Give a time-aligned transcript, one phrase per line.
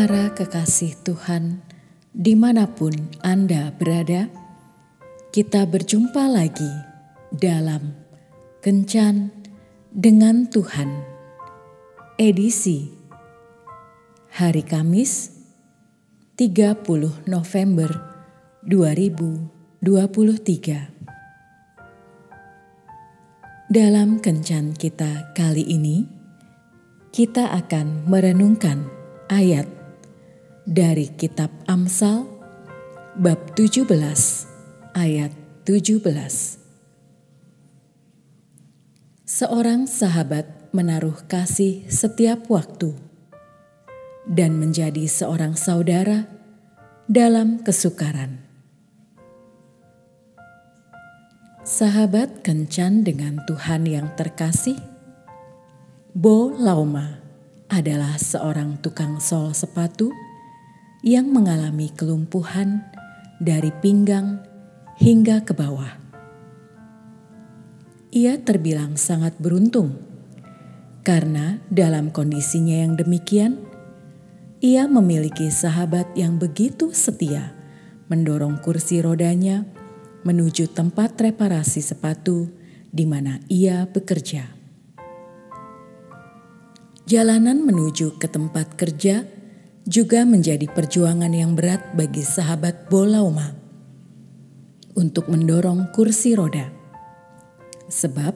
[0.00, 1.60] Para kekasih Tuhan,
[2.16, 4.32] di mana pun Anda berada,
[5.28, 6.72] kita berjumpa lagi
[7.28, 7.92] dalam
[8.64, 9.28] Kencan
[9.92, 11.04] dengan Tuhan,
[12.16, 12.88] edisi
[14.40, 15.36] hari Kamis
[16.40, 16.80] 30
[17.28, 17.92] November
[18.64, 19.84] 2023.
[23.68, 26.08] Dalam Kencan kita kali ini,
[27.12, 28.88] kita akan merenungkan
[29.28, 29.79] ayat
[30.70, 32.30] dari kitab Amsal
[33.18, 33.90] bab 17
[34.94, 35.34] ayat
[35.66, 35.98] 17.
[39.26, 42.94] Seorang sahabat menaruh kasih setiap waktu
[44.30, 46.30] dan menjadi seorang saudara
[47.10, 48.38] dalam kesukaran.
[51.66, 54.78] Sahabat kencan dengan Tuhan yang terkasih,
[56.14, 57.18] Bo Lauma
[57.66, 60.29] adalah seorang tukang sol sepatu
[61.00, 62.84] yang mengalami kelumpuhan
[63.40, 64.44] dari pinggang
[65.00, 65.96] hingga ke bawah.
[68.10, 70.10] Ia terbilang sangat beruntung
[71.00, 73.64] karena dalam kondisinya yang demikian,
[74.60, 77.56] ia memiliki sahabat yang begitu setia
[78.12, 79.64] mendorong kursi rodanya
[80.28, 82.52] menuju tempat reparasi sepatu
[82.92, 84.52] di mana ia bekerja.
[87.08, 89.24] Jalanan menuju ke tempat kerja
[89.90, 93.58] juga menjadi perjuangan yang berat bagi sahabat Bolauma
[94.94, 96.70] untuk mendorong kursi roda.
[97.90, 98.30] Sebab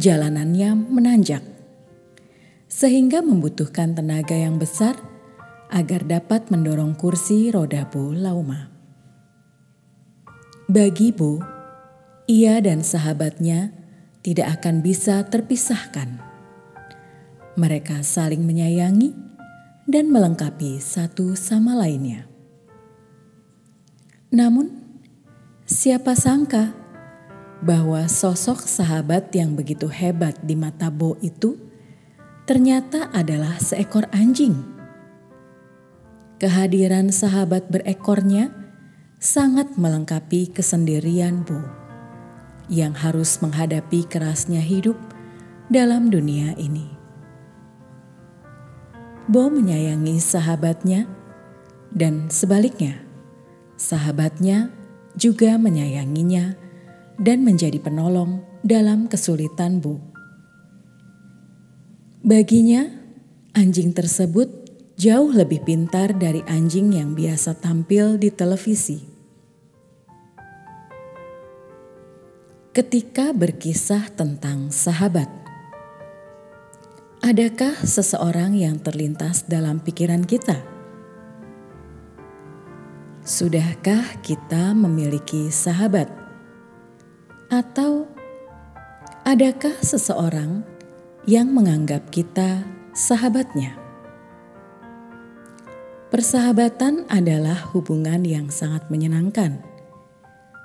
[0.00, 1.44] jalanannya menanjak
[2.64, 4.96] sehingga membutuhkan tenaga yang besar
[5.68, 8.72] agar dapat mendorong kursi roda Bo Lauma.
[10.64, 11.44] Bagi Bo,
[12.24, 13.68] ia dan sahabatnya
[14.24, 16.24] tidak akan bisa terpisahkan
[17.60, 19.29] mereka saling menyayangi
[19.90, 22.30] dan melengkapi satu sama lainnya.
[24.30, 24.70] Namun,
[25.66, 26.70] siapa sangka
[27.60, 31.58] bahwa sosok sahabat yang begitu hebat di mata Bo itu
[32.46, 34.54] ternyata adalah seekor anjing.
[36.40, 38.48] Kehadiran sahabat berekornya
[39.20, 41.60] sangat melengkapi kesendirian Bo
[42.70, 44.96] yang harus menghadapi kerasnya hidup
[45.66, 46.99] dalam dunia ini.
[49.30, 51.06] Bo menyayangi sahabatnya,
[51.94, 52.98] dan sebaliknya,
[53.78, 54.74] sahabatnya
[55.14, 56.58] juga menyayanginya
[57.14, 60.02] dan menjadi penolong dalam kesulitan Bo.
[62.26, 62.90] Baginya,
[63.54, 64.50] anjing tersebut
[64.98, 68.98] jauh lebih pintar dari anjing yang biasa tampil di televisi.
[72.74, 75.30] Ketika berkisah tentang sahabat,
[77.20, 80.56] Adakah seseorang yang terlintas dalam pikiran kita?
[83.20, 86.08] Sudahkah kita memiliki sahabat?
[87.52, 88.08] Atau
[89.28, 90.64] adakah seseorang
[91.28, 92.64] yang menganggap kita
[92.96, 93.76] sahabatnya?
[96.08, 99.60] Persahabatan adalah hubungan yang sangat menyenangkan,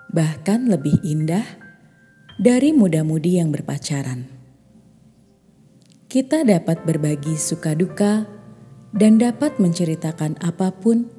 [0.08, 1.44] bahkan lebih indah
[2.40, 4.35] dari muda-mudi yang berpacaran
[6.16, 8.24] kita dapat berbagi suka duka
[8.96, 11.12] dan dapat menceritakan apa pun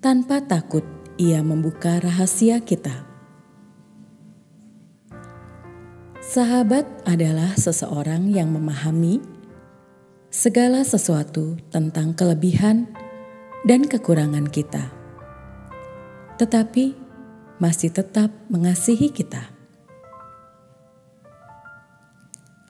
[0.00, 0.80] tanpa takut
[1.20, 3.04] ia membuka rahasia kita.
[6.24, 9.20] Sahabat adalah seseorang yang memahami
[10.32, 12.88] segala sesuatu tentang kelebihan
[13.68, 14.88] dan kekurangan kita,
[16.40, 16.96] tetapi
[17.60, 19.59] masih tetap mengasihi kita.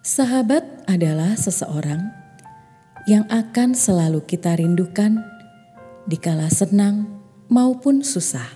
[0.00, 2.09] Sahabat adalah seseorang
[3.05, 5.21] yang akan selalu kita rindukan
[6.09, 7.21] di kala senang
[7.53, 8.49] maupun susah.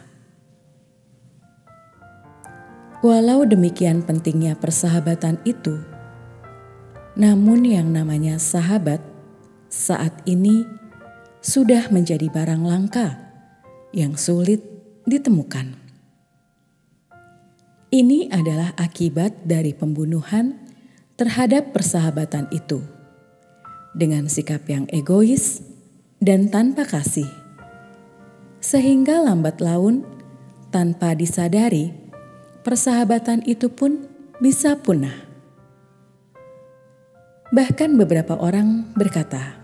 [3.04, 5.84] Walau demikian pentingnya persahabatan itu,
[7.12, 9.04] namun yang namanya sahabat
[9.68, 10.64] saat ini
[11.44, 13.20] sudah menjadi barang langka
[13.92, 14.64] yang sulit
[15.04, 15.76] ditemukan.
[17.92, 20.63] Ini adalah akibat dari pembunuhan
[21.14, 22.82] terhadap persahabatan itu
[23.94, 25.62] dengan sikap yang egois
[26.18, 27.30] dan tanpa kasih,
[28.58, 30.02] sehingga lambat laun
[30.74, 31.94] tanpa disadari
[32.66, 34.10] persahabatan itu pun
[34.42, 35.14] bisa punah.
[37.54, 39.54] Bahkan beberapa orang berkata,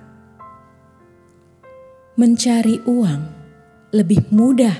[2.14, 3.23] mencari uang
[3.91, 4.79] lebih mudah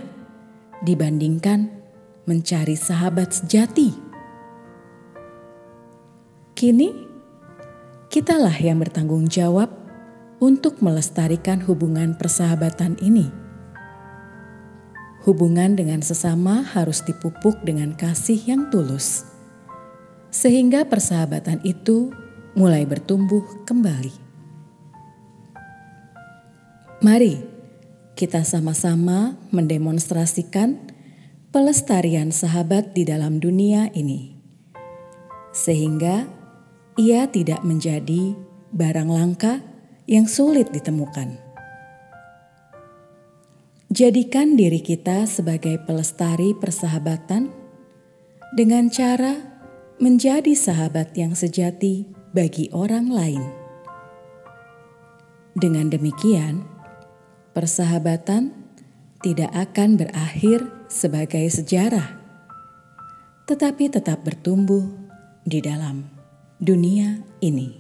[0.87, 1.67] dibandingkan
[2.31, 4.10] mencari sahabat sejati.
[6.61, 6.93] Kini,
[8.13, 9.73] kitalah yang bertanggung jawab
[10.45, 13.33] untuk melestarikan hubungan persahabatan ini.
[15.25, 19.25] Hubungan dengan sesama harus dipupuk dengan kasih yang tulus,
[20.29, 22.13] sehingga persahabatan itu
[22.53, 24.13] mulai bertumbuh kembali.
[27.01, 27.41] Mari
[28.21, 30.77] kita sama-sama mendemonstrasikan
[31.57, 34.37] pelestarian sahabat di dalam dunia ini,
[35.57, 36.37] sehingga
[37.01, 38.37] ia tidak menjadi
[38.77, 39.65] barang langka
[40.05, 41.41] yang sulit ditemukan.
[43.89, 47.49] Jadikan diri kita sebagai pelestari persahabatan
[48.53, 49.41] dengan cara
[49.97, 52.05] menjadi sahabat yang sejati
[52.37, 53.43] bagi orang lain.
[55.57, 56.63] Dengan demikian,
[57.57, 58.55] persahabatan
[59.25, 62.15] tidak akan berakhir sebagai sejarah,
[63.51, 64.87] tetapi tetap bertumbuh
[65.43, 66.20] di dalam
[66.61, 67.73] dunia ini.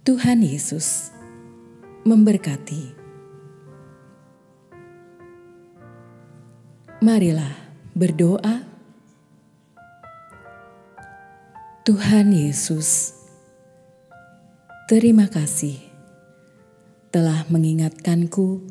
[0.00, 1.12] Tuhan Yesus
[2.08, 2.96] memberkati.
[7.04, 7.52] Marilah
[7.92, 8.64] berdoa.
[11.84, 13.12] Tuhan Yesus,
[14.88, 15.76] terima kasih
[17.12, 18.64] telah mengingatkanku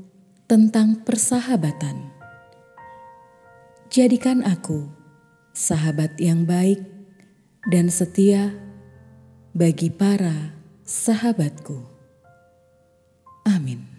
[0.50, 2.10] tentang persahabatan.
[3.94, 4.90] Jadikan aku
[5.54, 6.93] sahabat yang baik
[7.64, 8.52] dan setia
[9.56, 10.52] bagi para
[10.84, 11.80] sahabatku.
[13.48, 13.93] Amin.